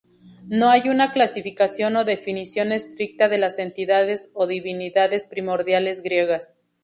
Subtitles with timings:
[0.47, 6.55] No hay una clasificación o definición estricta de las entidades o divinidades primordiales griegas.